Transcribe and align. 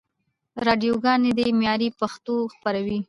راډیوګاني 0.65 1.31
دي 1.37 1.47
معیاري 1.59 1.89
پښتو 1.99 2.35
خپروي. 2.53 2.97